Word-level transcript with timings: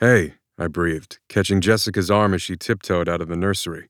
Hey, 0.00 0.34
I 0.56 0.68
breathed, 0.68 1.18
catching 1.28 1.60
Jessica's 1.60 2.08
arm 2.08 2.32
as 2.32 2.40
she 2.40 2.56
tiptoed 2.56 3.08
out 3.08 3.20
of 3.20 3.26
the 3.26 3.36
nursery. 3.36 3.88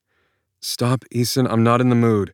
Stop, 0.58 1.04
Eason, 1.14 1.46
I'm 1.46 1.62
not 1.62 1.82
in 1.82 1.90
the 1.90 1.94
mood. 1.94 2.32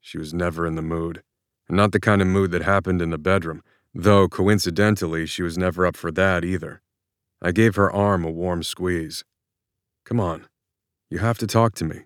She 0.00 0.16
was 0.16 0.32
never 0.32 0.66
in 0.66 0.76
the 0.76 0.82
mood. 0.82 1.22
Not 1.68 1.92
the 1.92 2.00
kind 2.00 2.22
of 2.22 2.28
mood 2.28 2.52
that 2.52 2.62
happened 2.62 3.02
in 3.02 3.10
the 3.10 3.18
bedroom, 3.18 3.62
though 3.94 4.28
coincidentally, 4.28 5.26
she 5.26 5.42
was 5.42 5.58
never 5.58 5.84
up 5.84 5.94
for 5.94 6.10
that 6.12 6.42
either. 6.42 6.80
I 7.42 7.52
gave 7.52 7.76
her 7.76 7.92
arm 7.92 8.24
a 8.24 8.30
warm 8.30 8.62
squeeze. 8.62 9.24
Come 10.06 10.18
on. 10.18 10.46
You 11.10 11.18
have 11.18 11.36
to 11.36 11.46
talk 11.46 11.74
to 11.74 11.84
me. 11.84 12.04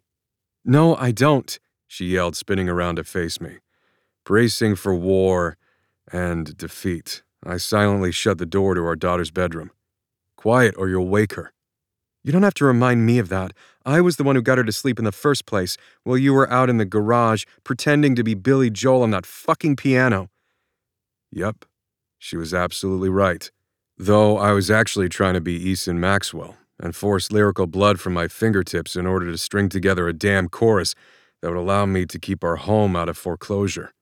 No, 0.64 0.96
I 0.96 1.12
don't, 1.12 1.57
she 1.86 2.07
yelled, 2.07 2.34
spinning 2.34 2.68
around 2.68 2.96
to 2.96 3.04
face 3.04 3.41
me. 3.41 3.59
Bracing 4.25 4.75
for 4.75 4.93
war 4.93 5.57
and 6.11 6.57
defeat, 6.57 7.22
I 7.46 7.59
silently 7.59 8.11
shut 8.11 8.38
the 8.38 8.45
door 8.45 8.75
to 8.75 8.84
our 8.84 8.96
daughter's 8.96 9.30
bedroom. 9.30 9.70
Quiet, 10.41 10.75
or 10.79 10.88
you'll 10.88 11.07
wake 11.07 11.34
her. 11.34 11.52
You 12.25 12.32
don't 12.32 12.44
have 12.44 12.54
to 12.54 12.64
remind 12.64 13.04
me 13.04 13.18
of 13.18 13.29
that. 13.29 13.53
I 13.85 14.00
was 14.00 14.17
the 14.17 14.25
one 14.25 14.36
who 14.36 14.40
got 14.40 14.57
her 14.57 14.64
to 14.64 14.72
sleep 14.72 14.99
in 14.99 15.04
the 15.04 15.13
first 15.13 15.44
place, 15.44 15.76
while 16.03 16.16
you 16.16 16.32
were 16.32 16.50
out 16.50 16.71
in 16.71 16.79
the 16.79 16.86
garage 16.86 17.44
pretending 17.63 18.14
to 18.14 18.25
be 18.25 18.32
Billy 18.32 18.71
Joel 18.71 19.03
on 19.03 19.11
that 19.11 19.26
fucking 19.26 19.76
piano. 19.76 20.30
Yep, 21.30 21.66
she 22.18 22.39
was 22.39 22.54
absolutely 22.54 23.11
right. 23.11 23.50
Though 23.99 24.39
I 24.39 24.53
was 24.53 24.71
actually 24.71 25.11
trying 25.11 25.35
to 25.35 25.43
be 25.43 25.63
Eason 25.63 25.96
Maxwell 25.96 26.57
and 26.79 26.96
force 26.96 27.30
lyrical 27.30 27.66
blood 27.66 28.00
from 28.00 28.14
my 28.14 28.27
fingertips 28.27 28.96
in 28.96 29.04
order 29.04 29.30
to 29.30 29.36
string 29.36 29.68
together 29.68 30.08
a 30.08 30.14
damn 30.14 30.49
chorus 30.49 30.94
that 31.43 31.50
would 31.50 31.58
allow 31.58 31.85
me 31.85 32.06
to 32.06 32.19
keep 32.19 32.42
our 32.42 32.56
home 32.56 32.97
out 32.97 33.11
of 33.11 33.19
foreclosure. 33.19 33.92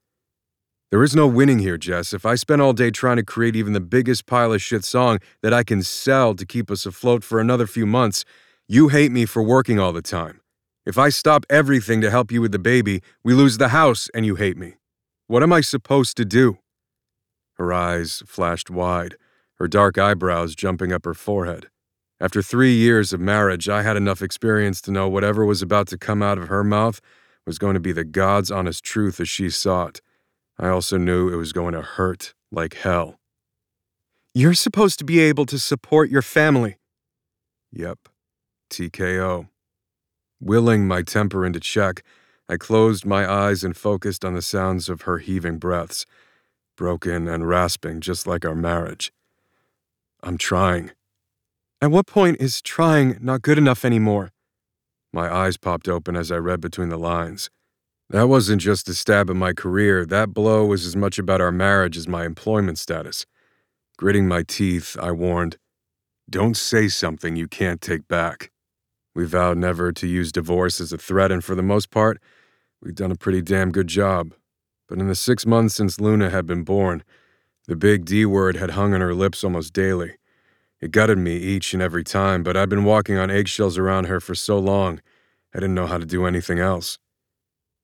There 0.91 1.03
is 1.03 1.15
no 1.15 1.27
winning 1.27 1.59
here, 1.59 1.77
Jess. 1.77 2.13
If 2.13 2.25
I 2.25 2.33
spend 2.33 2.63
all 2.63 2.73
day 2.73 2.89
trying 2.89 3.17
to 3.17 3.23
create 3.23 3.55
even 3.55 3.73
the 3.73 3.79
biggest 3.79 4.25
pile 4.25 4.51
of 4.51 4.59
shit 4.59 4.83
song 4.83 5.19
that 5.43 5.53
I 5.53 5.63
can 5.63 5.83
sell 5.83 6.33
to 6.33 6.45
keep 6.47 6.71
us 6.71 6.87
afloat 6.87 7.23
for 7.23 7.39
another 7.39 7.67
few 7.67 7.85
months, 7.85 8.25
you 8.67 8.87
hate 8.87 9.11
me 9.11 9.27
for 9.27 9.43
working 9.43 9.79
all 9.79 9.93
the 9.93 10.01
time. 10.01 10.41
If 10.87 10.97
I 10.97 11.09
stop 11.09 11.45
everything 11.47 12.01
to 12.01 12.09
help 12.09 12.31
you 12.31 12.41
with 12.41 12.51
the 12.51 12.57
baby, 12.57 13.03
we 13.23 13.35
lose 13.35 13.59
the 13.59 13.67
house 13.67 14.09
and 14.15 14.25
you 14.25 14.33
hate 14.33 14.57
me. 14.57 14.77
What 15.27 15.43
am 15.43 15.53
I 15.53 15.61
supposed 15.61 16.17
to 16.17 16.25
do? 16.25 16.57
Her 17.59 17.71
eyes 17.71 18.23
flashed 18.25 18.71
wide, 18.71 19.15
her 19.59 19.67
dark 19.67 19.99
eyebrows 19.99 20.55
jumping 20.55 20.91
up 20.91 21.05
her 21.05 21.13
forehead. 21.13 21.69
After 22.19 22.41
three 22.41 22.73
years 22.73 23.13
of 23.13 23.19
marriage, 23.19 23.69
I 23.69 23.83
had 23.83 23.95
enough 23.95 24.23
experience 24.23 24.81
to 24.81 24.91
know 24.91 25.07
whatever 25.07 25.45
was 25.45 25.61
about 25.61 25.85
to 25.89 25.99
come 25.99 26.23
out 26.23 26.39
of 26.39 26.47
her 26.47 26.63
mouth 26.63 26.99
was 27.45 27.59
going 27.59 27.75
to 27.75 27.79
be 27.79 27.91
the 27.91 28.03
God's 28.03 28.49
honest 28.49 28.83
truth 28.83 29.19
as 29.19 29.29
she 29.29 29.51
saw 29.51 29.85
it. 29.85 30.01
I 30.59 30.67
also 30.67 30.97
knew 30.97 31.29
it 31.29 31.37
was 31.37 31.53
going 31.53 31.73
to 31.73 31.81
hurt 31.81 32.33
like 32.51 32.73
hell. 32.75 33.19
You're 34.33 34.53
supposed 34.53 34.99
to 34.99 35.05
be 35.05 35.19
able 35.21 35.45
to 35.45 35.57
support 35.57 36.09
your 36.09 36.21
family. 36.21 36.77
Yep, 37.71 38.09
TKO. 38.69 39.47
Willing 40.41 40.87
my 40.87 41.01
temper 41.01 41.45
into 41.45 41.59
check, 41.59 42.03
I 42.49 42.57
closed 42.57 43.05
my 43.05 43.29
eyes 43.29 43.63
and 43.63 43.75
focused 43.75 44.25
on 44.25 44.33
the 44.33 44.41
sounds 44.41 44.89
of 44.89 45.03
her 45.03 45.19
heaving 45.19 45.59
breaths, 45.59 46.05
broken 46.75 47.27
and 47.27 47.47
rasping 47.47 48.01
just 48.01 48.27
like 48.27 48.43
our 48.43 48.55
marriage. 48.55 49.13
I'm 50.21 50.37
trying. 50.37 50.91
At 51.81 51.91
what 51.91 52.07
point 52.07 52.37
is 52.41 52.61
trying 52.61 53.17
not 53.21 53.41
good 53.41 53.57
enough 53.57 53.85
anymore? 53.85 54.31
My 55.13 55.33
eyes 55.33 55.57
popped 55.57 55.87
open 55.87 56.15
as 56.15 56.31
I 56.31 56.37
read 56.37 56.59
between 56.59 56.89
the 56.89 56.97
lines. 56.97 57.49
That 58.11 58.27
wasn't 58.27 58.59
just 58.59 58.89
a 58.89 58.95
stab 58.95 59.29
at 59.29 59.35
my 59.35 59.53
career, 59.53 60.03
that 60.03 60.33
blow 60.33 60.65
was 60.65 60.83
as 60.83 60.95
much 60.95 61.19
about 61.19 61.41
our 61.41 61.51
marriage 61.51 61.95
as 61.95 62.07
my 62.07 62.25
employment 62.25 62.79
status. 62.79 63.27
Gritting 63.97 64.27
my 64.27 64.41
teeth, 64.41 64.97
I 64.99 65.11
warned, 65.11 65.59
Don't 66.27 66.57
say 66.57 66.87
something 66.87 67.35
you 67.35 67.47
can't 67.47 67.81
take 67.81 68.07
back. 68.07 68.49
We 69.13 69.25
vowed 69.25 69.59
never 69.59 69.91
to 69.91 70.07
use 70.07 70.31
divorce 70.31 70.81
as 70.81 70.91
a 70.91 70.97
threat, 70.97 71.31
and 71.31 71.43
for 71.43 71.53
the 71.53 71.61
most 71.61 71.91
part, 71.91 72.19
we'd 72.81 72.95
done 72.95 73.11
a 73.11 73.15
pretty 73.15 73.43
damn 73.43 73.71
good 73.71 73.87
job. 73.87 74.33
But 74.87 74.97
in 74.97 75.07
the 75.07 75.13
six 75.13 75.45
months 75.45 75.75
since 75.75 75.99
Luna 75.99 76.31
had 76.31 76.47
been 76.47 76.63
born, 76.63 77.03
the 77.67 77.75
big 77.75 78.05
D 78.05 78.25
word 78.25 78.55
had 78.55 78.71
hung 78.71 78.95
on 78.95 79.01
her 79.01 79.13
lips 79.13 79.43
almost 79.43 79.71
daily. 79.71 80.15
It 80.81 80.89
gutted 80.89 81.19
me 81.19 81.37
each 81.37 81.75
and 81.75 81.83
every 81.83 82.03
time, 82.03 82.41
but 82.41 82.57
I'd 82.57 82.69
been 82.69 82.85
walking 82.85 83.17
on 83.17 83.29
eggshells 83.29 83.77
around 83.77 84.05
her 84.05 84.19
for 84.19 84.33
so 84.33 84.57
long, 84.57 84.99
I 85.53 85.59
didn't 85.59 85.75
know 85.75 85.85
how 85.85 85.99
to 85.99 86.07
do 86.07 86.25
anything 86.25 86.57
else. 86.57 86.97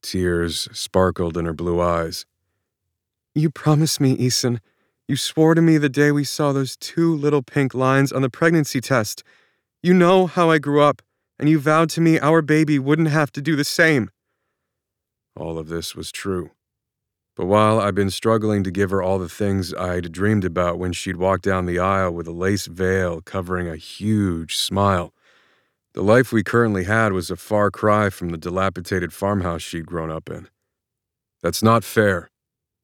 Tears 0.05 0.69
sparkled 0.71 1.35
in 1.35 1.45
her 1.45 1.53
blue 1.53 1.81
eyes. 1.81 2.27
You 3.33 3.49
promised 3.49 3.99
me, 3.99 4.16
Eason. 4.16 4.59
You 5.07 5.17
swore 5.17 5.55
to 5.55 5.61
me 5.61 5.79
the 5.79 5.89
day 5.89 6.11
we 6.11 6.23
saw 6.23 6.53
those 6.53 6.77
two 6.77 7.16
little 7.16 7.41
pink 7.41 7.73
lines 7.73 8.11
on 8.11 8.21
the 8.21 8.29
pregnancy 8.29 8.79
test. 8.79 9.23
You 9.81 9.95
know 9.95 10.27
how 10.27 10.51
I 10.51 10.59
grew 10.59 10.81
up, 10.81 11.01
and 11.39 11.49
you 11.49 11.57
vowed 11.59 11.89
to 11.91 12.01
me 12.01 12.19
our 12.19 12.43
baby 12.43 12.77
wouldn't 12.77 13.07
have 13.07 13.31
to 13.31 13.41
do 13.41 13.55
the 13.55 13.63
same. 13.63 14.11
All 15.35 15.57
of 15.57 15.69
this 15.69 15.95
was 15.95 16.11
true. 16.11 16.51
But 17.35 17.47
while 17.47 17.79
I'd 17.79 17.95
been 17.95 18.11
struggling 18.11 18.63
to 18.63 18.72
give 18.72 18.91
her 18.91 19.01
all 19.01 19.17
the 19.17 19.27
things 19.27 19.73
I'd 19.73 20.11
dreamed 20.11 20.45
about 20.45 20.77
when 20.77 20.93
she'd 20.93 21.17
walk 21.17 21.41
down 21.41 21.66
the 21.66 21.79
aisle 21.79 22.11
with 22.11 22.27
a 22.27 22.31
lace 22.31 22.67
veil 22.67 23.22
covering 23.22 23.67
a 23.67 23.75
huge 23.75 24.55
smile, 24.55 25.13
the 25.95 26.03
life 26.03 26.33
we 26.33 26.44
currently 26.44 26.83
had 26.83 27.13
was 27.13 27.31
a 27.31 27.38
far 27.38 27.72
cry 27.72 28.09
from 28.09 28.29
the 28.29 28.38
dilapidated 28.38 29.13
farmhouse 29.13 29.61
she'd 29.61 29.85
grown 29.85 30.11
up 30.11 30.29
in. 30.29 30.50
That's 31.41 31.63
not 31.63 31.85
fair. 31.85 32.29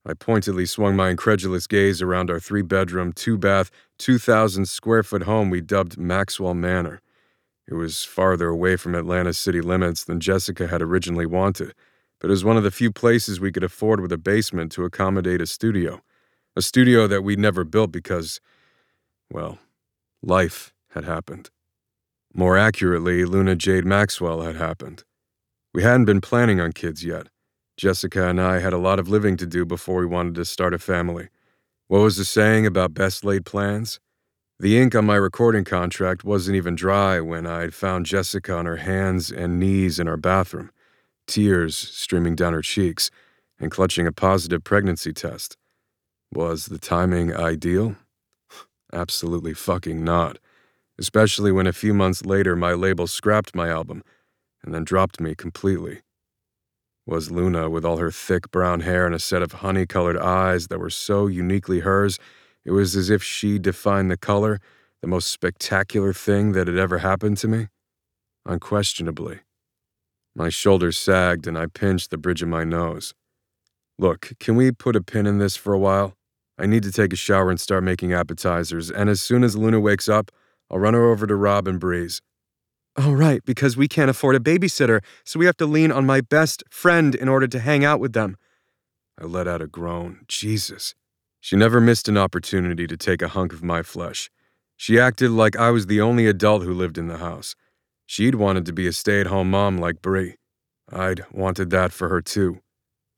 I 0.06 0.14
pointedly 0.14 0.66
swung 0.66 0.96
my 0.96 1.10
incredulous 1.10 1.68
gaze 1.68 2.02
around 2.02 2.32
our 2.32 2.40
three 2.40 2.62
bedroom, 2.62 3.12
two 3.12 3.38
bath, 3.38 3.70
2,000 4.00 4.66
square 4.66 5.04
foot 5.04 5.24
home 5.24 5.50
we 5.50 5.60
dubbed 5.60 5.98
Maxwell 5.98 6.54
Manor. 6.54 7.02
It 7.68 7.74
was 7.74 8.06
farther 8.06 8.48
away 8.48 8.78
from 8.78 8.96
Atlanta's 8.96 9.38
city 9.38 9.60
limits 9.60 10.06
than 10.06 10.22
Jessica 10.22 10.68
had 10.68 10.82
originally 10.82 11.26
wanted, 11.26 11.74
but 12.22 12.30
it 12.30 12.32
was 12.32 12.46
one 12.46 12.56
of 12.56 12.64
the 12.64 12.72
few 12.72 12.94
places 12.94 13.42
we 13.42 13.52
could 13.52 13.64
afford 13.64 14.00
with 14.00 14.14
a 14.14 14.18
basement 14.18 14.72
to 14.72 14.86
accommodate 14.86 15.42
a 15.42 15.46
studio. 15.46 16.02
A 16.56 16.62
studio 16.62 17.08
that 17.08 17.24
we'd 17.24 17.40
never 17.40 17.66
built 17.66 17.92
because, 17.92 18.40
well, 19.30 19.60
life 20.24 20.74
had 20.92 21.04
happened. 21.04 21.50
More 22.34 22.58
accurately, 22.58 23.26
Luna 23.26 23.58
Jade 23.58 23.86
Maxwell 23.86 24.42
had 24.42 24.56
happened. 24.56 25.04
We 25.74 25.84
hadn't 25.84 26.06
been 26.06 26.22
planning 26.22 26.62
on 26.62 26.72
kids 26.72 27.04
yet. 27.04 27.28
Jessica 27.76 28.28
and 28.28 28.40
I 28.40 28.60
had 28.60 28.72
a 28.72 28.78
lot 28.78 29.00
of 29.00 29.10
living 29.10 29.36
to 29.38 29.46
do 29.46 29.66
before 29.66 30.00
we 30.00 30.06
wanted 30.06 30.36
to 30.36 30.46
start 30.46 30.74
a 30.74 30.80
family. 30.80 31.28
What 31.88 32.00
was 32.00 32.16
the 32.16 32.24
saying 32.24 32.66
about 32.66 32.94
best 32.94 33.26
laid 33.26 33.46
plans? 33.46 34.00
The 34.60 34.80
ink 34.80 34.96
on 34.96 35.06
my 35.06 35.16
recording 35.16 35.66
contract 35.66 36.24
wasn't 36.24 36.56
even 36.56 36.76
dry 36.76 37.20
when 37.20 37.46
I'd 37.46 37.74
found 37.74 38.06
Jessica 38.06 38.54
on 38.54 38.66
her 38.66 38.78
hands 38.78 39.30
and 39.30 39.60
knees 39.60 40.00
in 40.00 40.08
our 40.08 40.18
bathroom, 40.18 40.72
tears 41.28 41.76
streaming 41.76 42.36
down 42.36 42.54
her 42.54 42.62
cheeks, 42.62 43.12
and 43.60 43.72
clutching 43.72 44.08
a 44.08 44.12
positive 44.14 44.64
pregnancy 44.64 45.12
test. 45.12 45.58
Was 46.34 46.68
the 46.68 46.80
timing 46.80 47.36
ideal? 47.36 47.98
Absolutely 48.94 49.54
fucking 49.54 50.02
not 50.02 50.38
especially 51.00 51.52
when 51.52 51.68
a 51.68 51.74
few 51.74 51.94
months 51.94 52.26
later 52.26 52.56
my 52.56 52.74
label 52.74 53.08
scrapped 53.08 53.56
my 53.56 53.70
album 53.70 54.04
and 54.64 54.74
then 54.74 54.84
dropped 54.84 55.20
me 55.20 55.36
completely. 55.36 56.02
Was 57.06 57.32
Luna, 57.32 57.70
with 57.70 57.84
all 57.84 57.98
her 57.98 58.12
thick 58.12 58.52
brown 58.52 58.82
hair 58.82 59.06
and 59.06 59.16
a 59.16 59.20
set 59.20 59.42
of 59.42 59.54
honey 59.54 59.86
colored 59.86 60.18
eyes 60.18 60.68
that 60.68 60.80
were 60.80 60.90
so 60.90 61.28
uniquely 61.28 61.80
hers, 61.80 62.20
it 62.64 62.72
was 62.72 62.96
as 62.96 63.10
if 63.10 63.24
she 63.24 63.58
defined 63.58 64.12
the 64.12 64.18
color, 64.18 64.60
the 65.02 65.08
most 65.08 65.30
spectacular 65.30 66.14
thing 66.14 66.52
that 66.52 66.68
had 66.68 66.78
ever 66.78 67.00
happened 67.00 67.38
to 67.38 67.48
me? 67.48 67.68
Unquestionably. 68.46 69.40
My 70.36 70.50
shoulders 70.50 70.98
sagged 70.98 71.48
and 71.48 71.58
I 71.58 71.66
pinched 71.66 72.12
the 72.12 72.18
bridge 72.18 72.44
of 72.44 72.50
my 72.50 72.64
nose. 72.64 73.14
Look, 73.98 74.34
can 74.40 74.56
we 74.56 74.72
put 74.72 74.96
a 74.96 75.02
pin 75.02 75.26
in 75.26 75.40
this 75.40 75.56
for 75.56 75.74
a 75.74 75.80
while? 75.80 76.14
I 76.58 76.68
need 76.68 76.84
to 76.84 76.92
take 76.92 77.14
a 77.14 77.18
shower 77.18 77.50
and 77.50 77.60
start 77.60 77.84
making 77.84 78.14
appetizers, 78.14 78.92
and 78.92 79.10
as 79.10 79.22
soon 79.22 79.44
as 79.44 79.56
Luna 79.56 79.80
wakes 79.80 80.08
up, 80.08 80.32
I'll 80.72 80.80
run 80.80 80.94
her 80.94 81.12
over 81.12 81.28
to 81.28 81.36
Rob 81.36 81.68
and 81.68 81.80
Bree's. 81.80 82.22
Oh, 82.96 83.12
right, 83.12 83.44
because 83.46 83.76
we 83.76 83.88
can't 83.88 84.10
afford 84.10 84.36
a 84.36 84.40
babysitter, 84.40 85.02
so 85.26 85.38
we 85.38 85.46
have 85.46 85.58
to 85.58 85.66
lean 85.66 85.92
on 85.92 86.06
my 86.06 86.22
best 86.22 86.64
friend 86.70 87.14
in 87.14 87.28
order 87.28 87.48
to 87.48 87.60
hang 87.60 87.84
out 87.84 88.00
with 88.00 88.14
them. 88.14 88.38
I 89.20 89.26
let 89.26 89.48
out 89.48 89.62
a 89.62 89.68
groan. 89.68 90.22
Jesus. 90.28 90.96
She 91.42 91.56
never 91.56 91.82
missed 91.82 92.08
an 92.08 92.18
opportunity 92.18 92.88
to 92.88 92.98
take 92.98 93.22
a 93.22 93.30
hunk 93.30 93.52
of 93.52 93.64
my 93.64 93.84
flesh. 93.84 94.30
She 94.78 95.00
acted 95.00 95.32
like 95.32 95.58
I 95.58 95.72
was 95.72 95.88
the 95.88 96.02
only 96.02 96.26
adult 96.26 96.64
who 96.64 96.74
lived 96.74 96.98
in 96.98 97.08
the 97.08 97.18
house. 97.18 97.56
She'd 98.06 98.36
wanted 98.36 98.66
to 98.66 98.74
be 98.74 98.88
a 98.88 98.94
stay 98.94 99.20
at 99.20 99.28
home 99.28 99.52
mom 99.52 99.78
like 99.78 100.02
Bree. 100.02 100.36
I'd 100.92 101.26
wanted 101.32 101.70
that 101.72 101.92
for 101.92 102.10
her 102.10 102.22
too. 102.22 102.60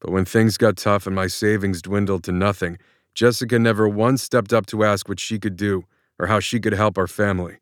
But 0.01 0.11
when 0.11 0.25
things 0.25 0.57
got 0.57 0.77
tough 0.77 1.07
and 1.07 1.15
my 1.15 1.27
savings 1.27 1.81
dwindled 1.81 2.23
to 2.25 2.31
nothing, 2.31 2.77
Jessica 3.15 3.57
never 3.59 3.87
once 3.87 4.23
stepped 4.23 4.53
up 4.53 4.65
to 4.67 4.83
ask 4.83 5.07
what 5.07 5.19
she 5.19 5.39
could 5.39 5.55
do 5.55 5.85
or 6.19 6.27
how 6.27 6.39
she 6.39 6.59
could 6.59 6.73
help 6.73 6.97
our 6.97 7.07
family. 7.07 7.57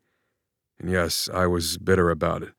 And 0.78 0.90
yes, 0.90 1.28
I 1.32 1.46
was 1.46 1.78
bitter 1.78 2.10
about 2.10 2.42
it. 2.42 2.52